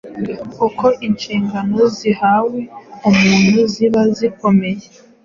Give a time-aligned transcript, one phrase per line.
[0.67, 2.59] Uko inshingano zihawe
[3.09, 4.85] umuntu ziba zikomeye